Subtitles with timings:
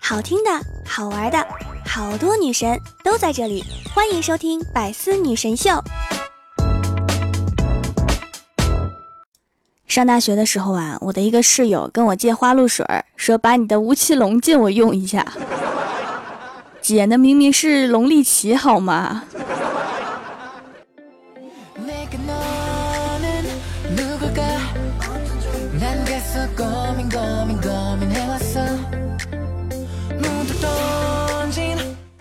[0.00, 0.50] 好听的，
[0.86, 1.46] 好玩的，
[1.84, 5.70] 好多女神都在这里，欢迎收听《百思女神秀》。
[9.86, 15.26] 上大学的时候啊，我的一个室友跟我借花露水，说把你的吴奇隆借我用一下。
[16.80, 19.24] 姐，那明明是龙力奇好吗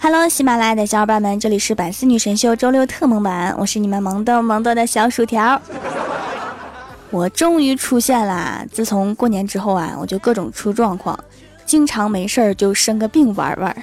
[0.05, 5.59] ？Hello，喜马拉雅的小伙伴们，这里是百思女神秀周六特萌版，我是你们萌豆萌豆的小薯条。
[7.09, 8.63] 我终于出现啦！
[8.71, 11.19] 自从过年之后啊，我就各种出状况，
[11.65, 13.75] 经常没事儿就生个病玩玩。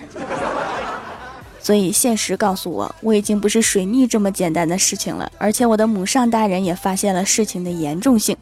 [1.62, 5.30] 所以现实告诉我，我已经不是水逆这么简单的事情了。
[5.39, 8.37] 而且我的母上大人也发现了事情的严重性，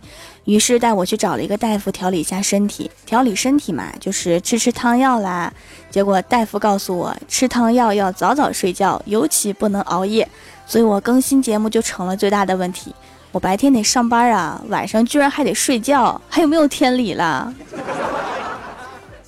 [0.47, 2.91] 于是带我去找了一个大夫调理一下身体。
[3.05, 5.52] 调理身体嘛，就是吃吃汤药啦。
[5.91, 10.27] 结果大夫告诉我，吃汤药要早早睡觉，尤其不能熬夜。
[10.67, 12.95] 所以我更新节目就成了最大的问题。
[13.33, 17.52] 我白天得上班啊，晚上居然还得睡觉，还有没有天理了？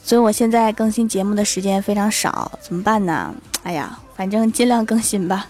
[0.03, 3.35] 所以我现在更新节目的时间非常少，怎么办呢？
[3.65, 5.47] 哎呀，反正尽量更新吧。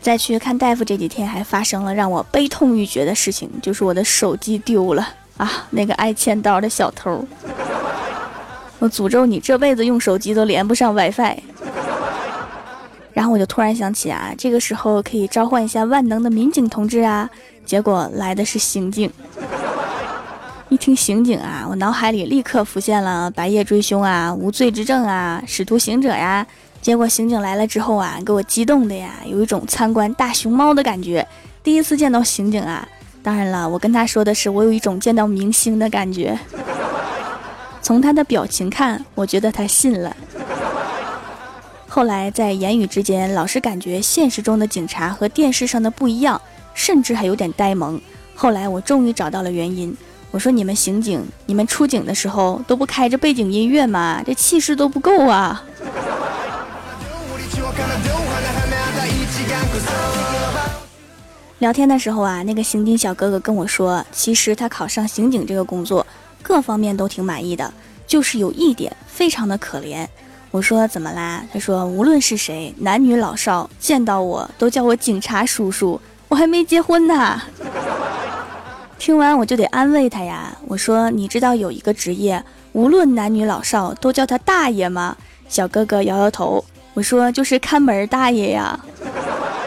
[0.00, 5.66] 再去看大夫这几天，还发生了让我悲痛欲绝的事情，就是我的手机丢了啊！
[5.68, 7.22] 那个爱欠刀的小偷，
[8.78, 11.40] 我诅咒你这辈子用手机都连不上 WiFi。
[13.12, 17.28] 然后我就突然想起啊，这个时候可以召唤一下万能的民警同志啊，
[17.66, 19.12] 结果来的是刑警。
[20.70, 26.46] 一听刑警啊，我脑海里立刻浮现了《白夜追凶》啊、无罪之证啊、使徒行者呀。
[26.80, 31.26] 结果刑警来了之后啊，给我激动的呀，有一种参观大熊猫的感觉。
[31.64, 32.86] 第一次见到刑警啊，
[33.20, 36.38] 当然了，我跟他说的是我有一种见到明星的感觉。
[37.82, 40.16] 从他的表情看，我觉得他信了。
[41.88, 46.40] 后来在言语之间，老是感觉现实中的警察和电视上的不一样，
[46.74, 48.00] 甚至还有点呆萌。
[48.36, 49.92] 后来我终于找到了原因。
[50.32, 54.22] 我说你们刑警，你们出警的时候都不开着背景音乐吗？
[54.24, 55.62] 这气势都不够啊！
[61.58, 66.06] 聊天的时候啊，那个刑警小哥哥跟我说，其实他考上刑警这个工作，
[66.42, 67.72] 各方面都挺满意的，
[68.06, 70.06] 就是有一点非常的可怜。
[70.52, 71.44] 我说怎么啦？
[71.52, 77.42] 他说无论是谁，男女老少，见到我都叫我警察叔叔，我还没结婚呢。
[79.00, 85.16] 听完我就得安慰他呀，我说你知道有一个职业，无论男女老少都叫他大爷吗？
[85.48, 86.62] 小哥哥摇摇头，
[86.92, 88.78] 我说就是看门大爷呀。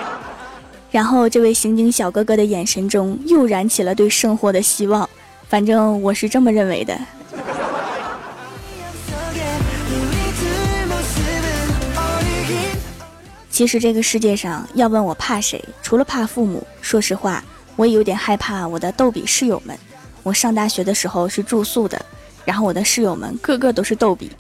[0.92, 5.10] 然后这位刑警小哥哥的眼神中又燃起了对生活的希望，
[5.50, 6.96] 反正我是这么认为的。
[13.50, 17.44] 其实这个世界上要问我怕谁，除了怕父母，说实话。
[17.76, 19.78] 我也有点害怕我的逗比室友们。
[20.22, 22.04] 我上大学的时候是住宿的，
[22.46, 24.32] 然后我的室友们个个都是逗比。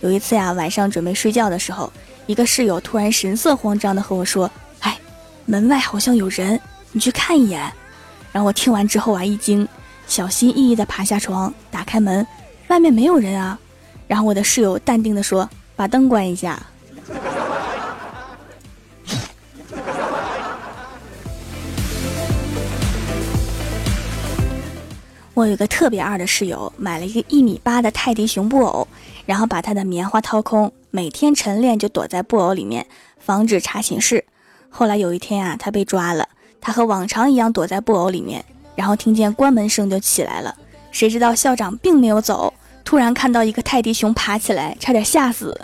[0.00, 1.92] 有一次呀，晚上准备睡觉的时候，
[2.26, 4.98] 一个室友突然神色慌张的和我说：“哎，
[5.44, 6.60] 门外好像有人，
[6.92, 7.60] 你去看一眼。”
[8.32, 9.66] 然后我听完之后啊，一惊，
[10.06, 12.26] 小心翼翼的爬下床，打开门，
[12.68, 13.58] 外面没有人啊。
[14.06, 16.62] 然后我的室友淡定的说：“把灯关一下。”
[25.36, 28.88] 我有个特别二的室友，买了一个一米八的泰迪熊布偶，
[29.26, 32.86] 然后把他的棉花掏空，每天晨练就躲在布偶里面，
[33.18, 34.24] 防止查寝室。
[34.70, 36.26] 后来有一天啊，他被抓了，
[36.58, 38.42] 他和往常一样躲在布偶里面，
[38.74, 40.56] 然后听见关门声就起来了。
[40.90, 45.60] 谁知道校长并没有走，突然看到一个泰迪熊爬起来，差点吓死。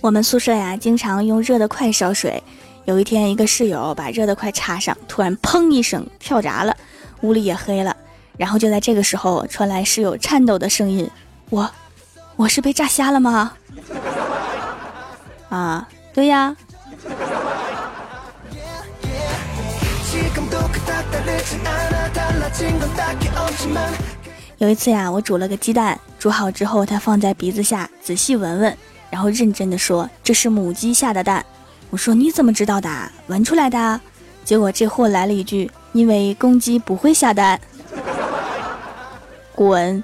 [0.00, 2.40] 我们宿舍呀，经常用热的快烧水。
[2.84, 6.76] 有一天，一个室友把热的快插上，突然砰一声跳闸了，
[7.20, 7.96] 屋里也黑了。
[8.36, 11.08] 然后就在这个时候，传来室友颤抖的声音
[11.50, 11.70] ：“我，
[12.34, 13.52] 我是被炸瞎了吗？”
[15.48, 16.56] 啊，对呀。
[24.58, 28.76] 有一次呀，我煮了个鸡蛋，煮好之后，他放在鼻子下仔细闻闻，
[29.08, 31.46] 然后认真的说：“这是母鸡下的蛋。”
[31.92, 32.88] 我说你怎么知道的？
[33.26, 34.00] 闻出来的。
[34.46, 37.60] 结果这货来了一句：“因为公鸡不会下蛋。
[39.54, 40.02] ”滚！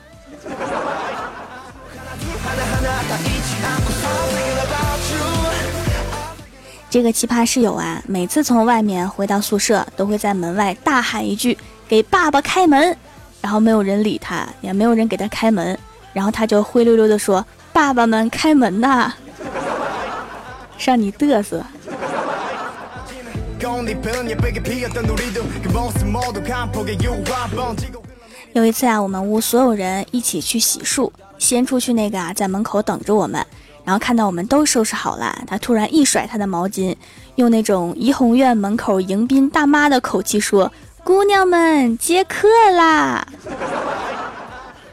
[6.91, 11.57] 这个奇葩室友啊，每次从外面回到宿舍，都会在门外大喊一句
[11.89, 12.95] ：“给爸爸开门。”
[13.41, 15.79] 然后没有人理他，也没有人给他开门，
[16.13, 17.43] 然后他就灰溜溜的说
[17.73, 19.15] ：“爸爸们开门呐！”
[20.79, 21.65] 让你嘚瑟。
[28.55, 33.45] 有一次啊，我们屋所有人一起去洗漱，先出去那个啊，在门口等着我们。
[33.85, 36.95] 然后看到我们都收拾好了，他突然一甩他的毛巾，
[37.37, 40.71] 用那种怡红院门口迎宾大妈的口气说
[41.05, 43.27] ：“姑娘们接客啦！”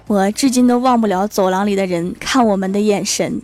[0.08, 3.42] 我至今都忘不了走廊里的人看我们的眼神。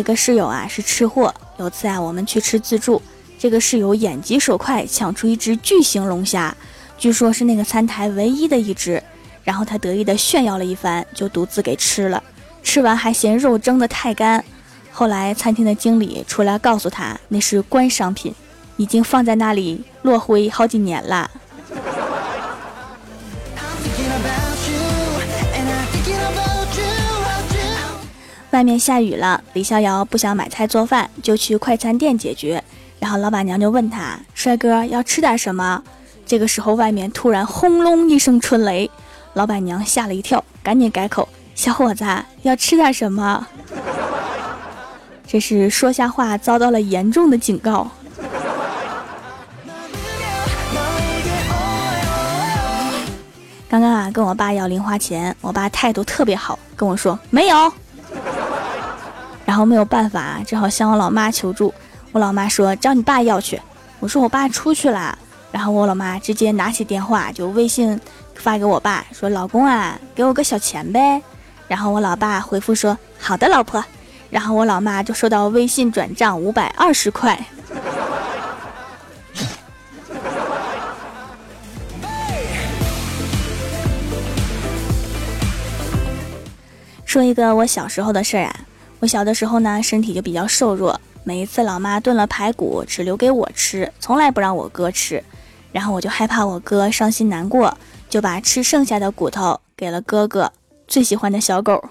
[0.00, 1.32] 一个室友啊，是吃货。
[1.58, 3.00] 有次啊，我们去吃自助，
[3.38, 6.56] 这个室友眼疾手快，抢出一只巨型龙虾。
[6.96, 9.02] 据说是那个餐台唯一的一只，
[9.44, 12.22] 然后他得意的炫耀了一番，就独自给吃了。
[12.62, 14.42] 吃完还嫌肉蒸的太干。
[14.90, 18.34] 后来餐厅的经理出来告诉他，那是官商品，
[18.78, 21.30] 已经放在那里落灰好几年了。
[28.50, 32.62] 外面下雨了，李逍遥不想买菜做饭，就去快餐店解决。
[32.98, 35.82] 然后老板娘就问他：“帅哥，要吃点什么？”
[36.26, 38.90] 这个时候，外面突然轰隆一声春雷，
[39.34, 42.04] 老板娘吓了一跳，赶紧改口：“小伙子，
[42.42, 43.46] 要吃点什么？”
[45.26, 47.88] 这是说瞎话遭到了严重的警告。
[53.68, 57.72] 刚刚啊，跟我爸要零花钱，我爸态度特别好，跟我说没有。
[59.50, 61.74] 然后没有办法，只好向我老妈求助。
[62.12, 63.60] 我老妈说：“找你爸要去。”
[63.98, 65.18] 我说：“我爸出去了。”
[65.50, 68.00] 然后我老妈直接拿起电话就微信
[68.36, 71.20] 发给我爸说：“老公啊，给我个小钱呗。”
[71.66, 73.84] 然后我老爸回复说：“好的，老婆。”
[74.30, 77.36] 然后我老妈就收到微信转账五百二十块。
[87.04, 88.54] 说一个我小时候的事儿啊，
[89.00, 95.24] 我小的时候呢身体就比较瘦弱，每一次老妈炖了排骨只留给我吃，从来不让我哥吃。
[95.72, 97.76] 然后我就害怕我哥伤心难过，
[98.08, 100.52] 就把吃剩下的骨头给了哥哥
[100.86, 101.82] 最喜欢的小狗。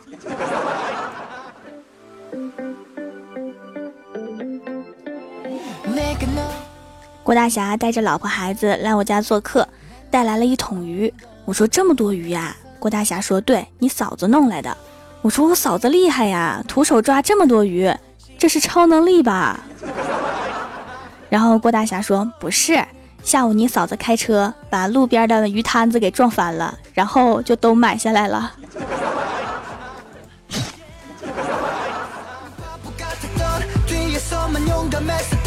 [7.23, 9.67] 郭大侠带着老婆孩子来我家做客，
[10.11, 11.13] 带来了一桶鱼。
[11.45, 12.55] 我说这么多鱼呀？
[12.79, 14.75] 郭大侠说：“对你嫂子弄来的。”
[15.21, 17.93] 我说：“我嫂子厉害呀，徒手抓这么多鱼，
[18.37, 19.59] 这是超能力吧？”
[21.29, 22.83] 然后郭大侠说：“不是。”
[23.21, 28.53] 下午你嫂子开车把路边的鱼摊子给撞翻了，然后就都买下来了。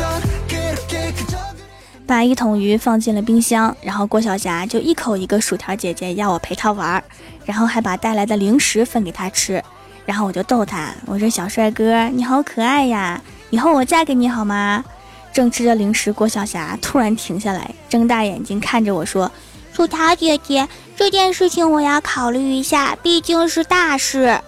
[2.13, 7.03] 把一桶鱼放进了冰箱，然后郭晓霞就一口一个薯条姐姐要我陪她玩，
[7.47, 9.65] 然后还把带来的零食分给她吃，
[10.05, 13.19] 然后我就逗她，我说小帅哥你好可爱呀，
[13.49, 14.85] 以后我嫁给你好吗？
[15.33, 19.33] 正吃着零食，郭晓霞突然停下来，睁大眼睛看着我说
[19.73, 24.39] ：“薯条姐姐，这件事情我要考虑一下，毕竟是大事。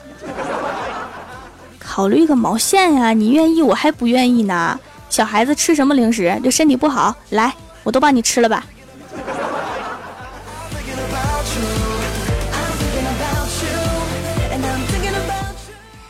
[1.81, 3.15] 考虑个毛线呀！
[3.15, 4.79] 你愿意，我还不愿意呢。
[5.09, 7.15] 小孩子吃什么零食对身体不好？
[7.31, 8.65] 来，我都帮你吃了吧。”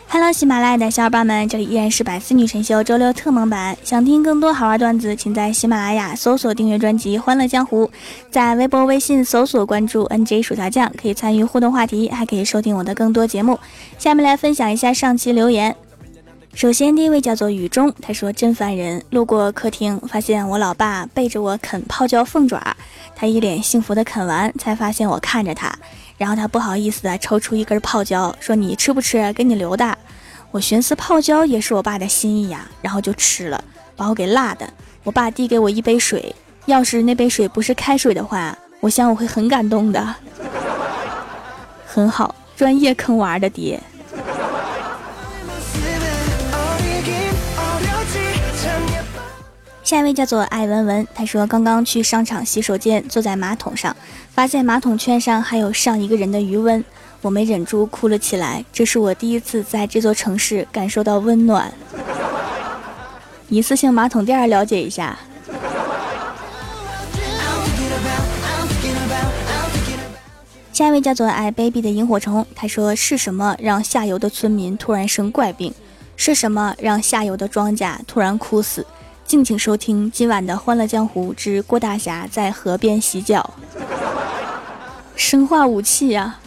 [0.09, 3.77] Hello，喜马拉雅的小伙伴们，这里依然是百思女神秀周六特蒙版。
[3.83, 7.87] 想听更多好玩段子，请在喜马拉雅搜索订阅专辑《欢乐江湖》，
[8.31, 13.59] 在微博、微信搜索关注 NJ 薯条酱，可以参与互动话题，还可以收听我的更多节目。
[13.99, 15.75] 下面来分享一下上期留言。
[16.55, 22.77] 首先，第一位叫做雨中，他说：“真烦人，路过客厅，发现我老爸背着我啃泡椒凤爪，
[23.17, 25.77] 他一脸幸福的啃完，才发现我看着他。”
[26.17, 29.33] 然后他不好意思的抽出一根泡椒，说：“你吃不吃？
[29.33, 29.99] 给你留的。”
[30.53, 33.63] 我寻思泡椒也是我爸的心意呀，然后就吃了，
[33.97, 34.73] 把我给辣的。
[35.03, 36.33] 我爸递给我一杯水，
[36.67, 40.15] 要是那杯水不是开水的话，我想我会很感动的。
[41.85, 43.83] 很好，专业坑娃的爹。
[49.85, 53.95] 下一位叫做艾文文，他说刚刚去商场洗手间，坐在马桶上，
[54.31, 56.83] 发现马桶圈上还有上一个人的余温，
[57.21, 58.65] 我没忍住哭了起来。
[58.73, 61.71] 这是我第一次在这座城市感受到温暖。
[63.51, 65.19] 一次性马桶垫了解一下。
[70.73, 75.75] 下一位叫做爱 baby 的萤火虫，他说是什么让下游的村民突然生怪病？
[76.17, 78.87] 是什么让下游的庄稼突然枯死？
[79.27, 83.55] 敬请收听今晚的《欢乐江湖之郭大侠在河边洗脚》。
[85.17, 86.39] 生化武器呀！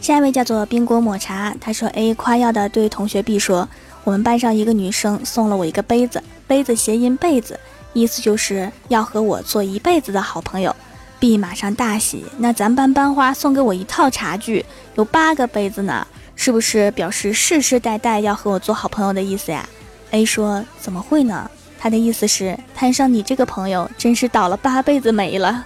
[0.00, 3.66] 下一位叫做冰果抹茶，他说：“A 夸耀的对同学 B 说，
[4.04, 7.58] 我们班上一个女生送了我一个杯子，杯子谐音被子，
[7.94, 10.74] 意思就是要和我做一辈子的好朋友。
[11.18, 14.66] ”B 马上大喜，那咱班班花送给我一套茶具，
[14.96, 16.04] 有八个杯子呢，
[16.34, 19.68] 是不是表示世世代代要和我做好朋友的意思呀
[20.10, 21.50] ？A 说：“怎么会呢？
[21.78, 25.64] 他的意思是摊上你这个朋友，真是倒了八辈子霉了。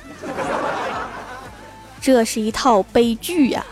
[2.01, 3.65] 这是一套悲剧呀！”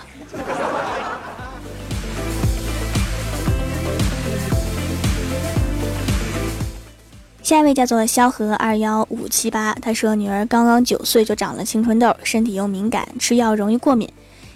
[7.43, 14.11] 下一位叫做萧何二幺五七八，他说女儿刚刚九岁就长了青春痘，身体又敏感，吃药容易过敏。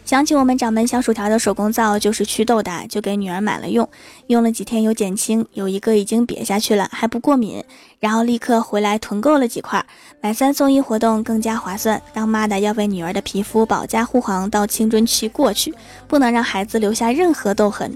[0.09, 3.87] 想起我们掌门小薯条的手工皂就是祛痘的，就给女儿买了用。
[4.29, 7.63] 用了几天有减轻，有一个已经瘪下去了，还不过敏。
[8.01, 9.85] 然后立刻回来囤购了几块，
[10.23, 12.01] 买三送一活动更加划算。
[12.15, 15.75] 当妈的要为女儿的皮肤保驾护航到青春期过去，
[16.07, 17.95] 不能让孩子留下任何痘痕。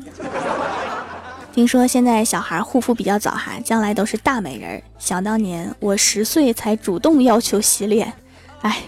[1.55, 4.83] 听说现在小孩护肤比较早哈，将来都是大美人。
[4.99, 8.13] 想当年我十岁才主动要求洗脸，
[8.61, 8.83] 哎。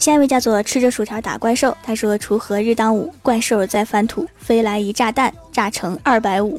[0.00, 6.58] 下一位叫做吃着薯条打怪兽，他说锄禾日当午，怪兽在翻土，飞来一炸弹，炸成二百五。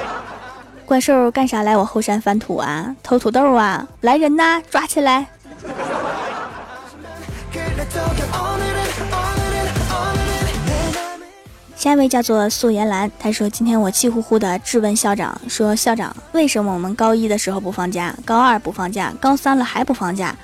[0.86, 2.96] 怪兽干啥来我后山翻土啊？
[3.02, 3.86] 偷土豆啊？
[4.00, 5.26] 来人呐，抓起来！
[11.76, 20.34] 下一位叫做素颜兰，他说：“今天我气呼呼的质问校长，说校长，为什么我们高一的时候不放假，高二不放假，高三了还不放假？”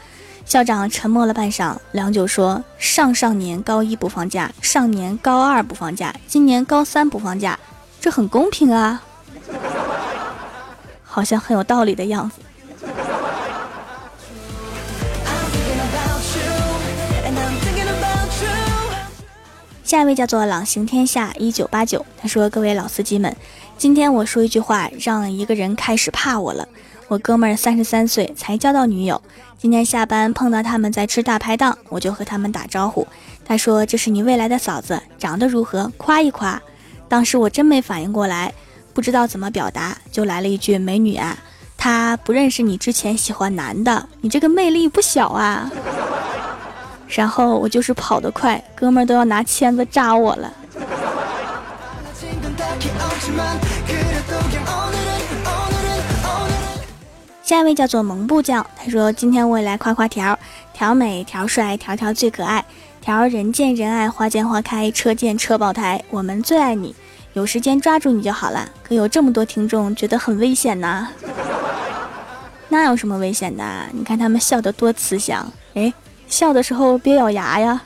[0.45, 7.59] 校长沉默了半晌，良久说：“上上年高一不放假，上年高二不放假，今年高三不放假，
[8.01, 9.03] 这很公平啊，
[11.03, 12.37] 好像很有道理的样子。”
[19.85, 23.35] 下一位叫做朗行天下一九八九，他说：“各位老司机们，
[23.77, 26.67] 今天我说一句话，让一个人开始怕我了。
[27.13, 29.21] 我哥们儿三十三岁才交到女友，
[29.59, 33.07] 今天下班碰到他们在吃大排档，我就和他们打招呼。
[33.45, 35.93] 他说：‘这是你未来的嫂子，长得如何？
[35.99, 36.59] 夸一夸。’
[37.11, 38.55] 当时我真没反应过来，
[38.95, 41.37] 不知道怎么表达，就来了一句：‘美女啊，
[41.77, 45.71] 他不认识你之前喜欢男的，你这个魅力不小啊。’”
[47.09, 50.51] 然后我就是跑得快，哥们儿都要拿签子扎我了。
[57.43, 60.39] 下一位叫做萌布酱，他说：“今天我也来夸夸条，
[60.73, 62.65] 条美条帅条条最可爱，
[63.01, 66.95] 条人见人爱花见花开车见车爆胎，我们最爱你，
[67.33, 68.69] 有时间抓住你就好了。
[68.83, 71.09] 可有这么多听众觉得很危险呐？
[72.71, 73.65] 那有什么危险的？
[73.93, 75.93] 你看他们笑得多慈祥，哎。”
[76.29, 77.83] 笑的时候别咬牙呀！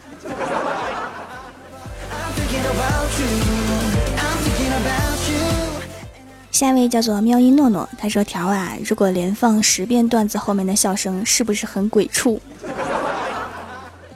[6.57, 12.41] 下一位叫做喵音诺诺，他说：“条啊，如果连放十遍段子后面的笑声，是不是很鬼畜？”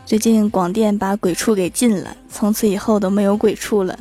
[0.07, 3.99] 最近广电把鬼畜给禁了，从此以后都没有鬼畜了。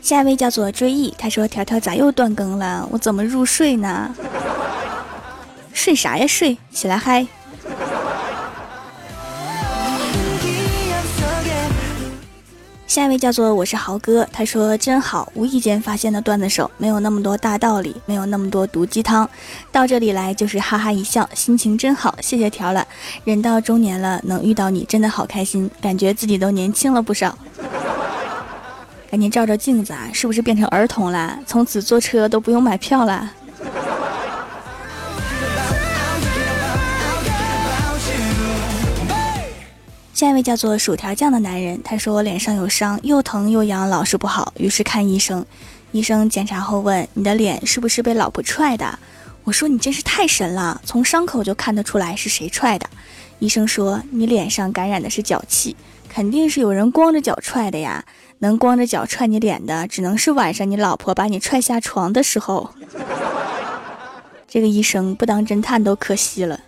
[0.00, 2.88] 下一位叫做追忆，他说：“条条咋又断更了？
[2.92, 4.14] 我怎么入睡呢？”
[5.74, 7.26] 睡啥呀睡，起来嗨！
[12.92, 19.26] 下一位叫做我是豪哥，他说真好，无意间发现的段子手，没有那么多大道理，没有那么多毒鸡汤，
[19.70, 22.86] 到这里来就是哈哈一笑，心情真好，谢谢条了。
[23.24, 27.34] 人到中年了，能遇到你真的好开心，感觉自己都年轻了不少。
[29.10, 31.38] 赶紧照照镜子啊，是不是变成儿童了？
[31.46, 33.32] 从此坐车都不用买票了。
[40.22, 45.44] 下一位叫做薯条酱的男人，他说我脸上有伤，又疼又痒，老是不好，于是看医生。
[45.90, 48.96] 医生检查后问：“你的脸是不是被老婆踹的？”
[49.42, 52.88] 我说：“你真是太神了，从伤口就看得出来是谁踹的。”
[53.40, 55.74] 医生说：“你脸上感染的是脚气，
[56.08, 58.04] 肯定是有人光着脚踹的呀。
[58.38, 62.70] 能光着脚踹你脸的，只能是晚上你老婆把你踹下床的时候。
[64.46, 66.60] ”这个医生不当侦探都可惜了。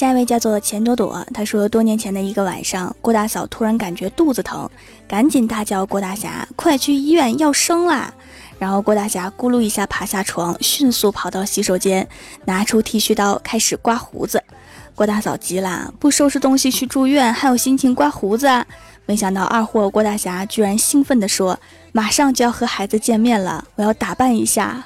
[0.00, 4.66] 下一位叫做钱朵朵，她说多年前的一个晚上，郭大嫂突然感觉肚子疼，
[5.06, 8.10] 赶紧大叫郭大侠，快去医院要生啦！
[8.58, 12.08] 然后郭大侠咕噜一下爬下床，迅速跑到洗手间，
[12.46, 14.42] 拿出剃须刀开始刮胡子。
[14.94, 18.48] 郭大嫂急了，不收拾东西去住院，还有心情刮胡子？
[19.04, 21.60] 没想到二货郭大侠居然兴奋地说
[21.92, 24.82] ：“马上就要和孩子见面了，我要打扮一下。”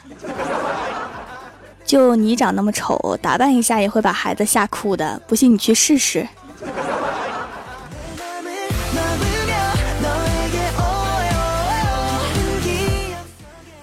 [1.84, 5.20] 就你长那么丑，打扮一下也会把孩子吓哭的。
[5.26, 6.26] 不信你去试试。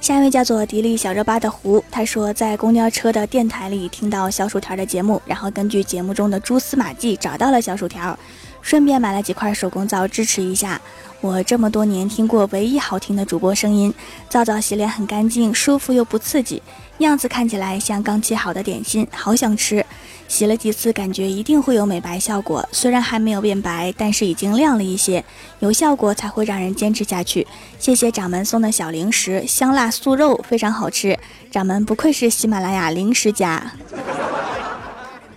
[0.02, 8.18] 下一位叫做迪丽小热巴的胡，他说在公交车的电台里听到小薯条的节目，然后根据节目中的蛛丝马迹找到了小薯条，
[8.64, 10.82] 顺便买了几块手工皂支持一下。
[11.22, 13.94] 我这么多年听过唯一好听的主播声音，
[14.28, 16.62] 皂皂洗脸很干净，舒服又不刺激。
[17.06, 19.86] 样子看起来像刚切好的点心，好想吃。
[20.28, 22.68] 洗了几次，感觉一定会有美白效果。
[22.72, 25.24] 虽然还没有变白，但是已经亮了一些。
[25.60, 27.46] 有效果才会让人坚持下去。
[27.78, 31.20] 谢谢掌门送的小零食，香辣素肉非常好吃。
[31.52, 33.74] 掌门不愧是喜马拉雅零食家。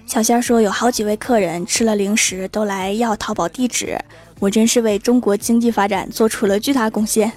[0.07, 3.99] 小仙说有好几位客人吃了零食都来要淘宝地址，
[4.39, 7.33] 我真是为中国经济发展做出了巨大贡献。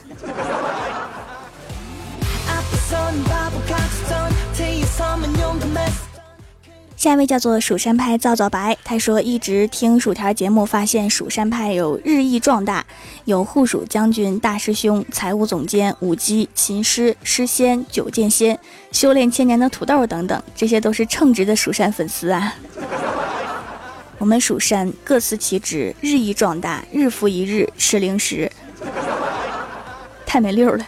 [7.07, 12.85] 下一位叫做蜀山派皂皂白，他说一直听薯条节目，发现蜀山派有日益壮大，
[13.23, 18.59] 有护蜀将军、大师兄、财务总监、舞姬、琴师、诗仙、九剑仙、
[18.91, 22.53] 修炼千年的土豆等等，这些都是称职的蜀山粉丝啊。
[24.17, 28.51] 我们蜀山各司其职，日益壮大，日复一日吃零食，
[30.25, 30.85] 太没溜了。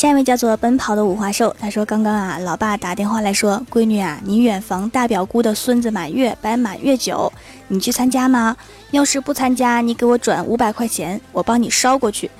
[0.00, 7.30] 下一位叫做奔跑的五花兽，他说：“刚刚啊，老爸打电话来说，闺女啊，你远房大表姑的孙子满月摆满月酒，
[7.68, 8.56] 你去参加吗？
[8.92, 12.30] 要是不参加，你给我转五百块钱，我帮你捎过去。”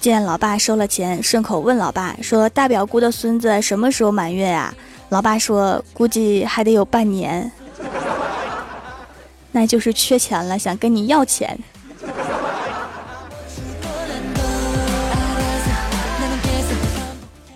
[0.00, 4.74] 见老爸收了钱，顺口问老爸说：“大表姑的孙子什么时候满月呀？”
[5.10, 7.52] 老爸说：“估计还得有半年，
[9.52, 11.58] 那就是缺钱了，想跟你要钱。”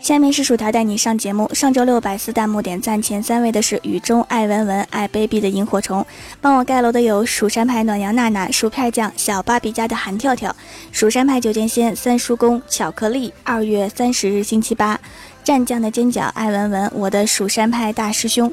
[0.04, 1.50] 下面是薯条带你上节目。
[1.54, 6.04] 上周六百四弹幕点赞前三位的是雨中爱文文、爱 baby 的萤火虫。
[6.42, 10.54] 帮我盖楼的有蜀山派暖阳娜娜、薯片酱、小芭比家的韩跳跳、
[10.92, 13.32] 蜀山派九剑仙、三叔公、巧克力。
[13.44, 15.00] 二月三十日星期八，
[15.42, 18.52] 战将的尖角、爱文文、我的蜀山派大师兄、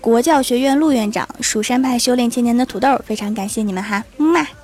[0.00, 4.63] 国教学院陆院长、蜀山派修炼千年的土豆，非常感谢你们哈，么么。